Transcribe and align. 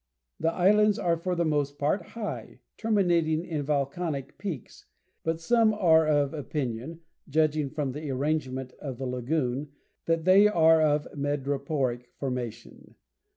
The 0.39 0.51
islands 0.51 0.97
are 0.97 1.15
for 1.15 1.35
the 1.35 1.45
most 1.45 1.77
part 1.77 2.01
high, 2.01 2.61
terminating 2.75 3.45
in 3.45 3.61
volcanic 3.61 4.35
peaks; 4.39 4.87
but 5.23 5.39
some 5.39 5.75
are 5.75 6.07
of 6.07 6.33
opinion, 6.33 7.01
judging 7.29 7.69
from 7.69 7.91
the 7.91 8.09
arrangement 8.09 8.73
of 8.79 8.97
the 8.97 9.05
lagoon, 9.05 9.73
that 10.07 10.25
they 10.25 10.47
are 10.47 10.81
of 10.81 11.07
madreporic 11.13 12.05
formation. 12.17 12.95